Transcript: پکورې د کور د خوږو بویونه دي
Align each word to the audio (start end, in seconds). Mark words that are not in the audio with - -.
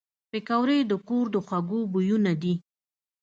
پکورې 0.31 0.77
د 0.89 0.93
کور 1.07 1.25
د 1.33 1.37
خوږو 1.47 1.79
بویونه 1.91 2.33
دي 2.41 2.53